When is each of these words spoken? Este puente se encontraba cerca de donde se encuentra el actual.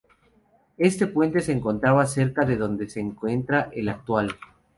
Este 0.79 1.05
puente 1.05 1.41
se 1.41 1.51
encontraba 1.51 2.07
cerca 2.07 2.43
de 2.43 2.57
donde 2.57 2.89
se 2.89 2.99
encuentra 2.99 3.69
el 3.71 3.87
actual. 3.87 4.31